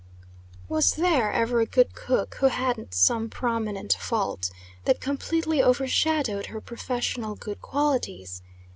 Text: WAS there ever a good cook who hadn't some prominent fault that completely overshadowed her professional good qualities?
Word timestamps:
WAS 0.67 0.93
there 0.95 1.31
ever 1.31 1.59
a 1.61 1.67
good 1.67 1.93
cook 1.93 2.33
who 2.39 2.47
hadn't 2.47 2.95
some 2.95 3.29
prominent 3.29 3.93
fault 3.93 4.49
that 4.85 4.99
completely 4.99 5.61
overshadowed 5.61 6.47
her 6.47 6.59
professional 6.59 7.35
good 7.35 7.61
qualities? 7.61 8.41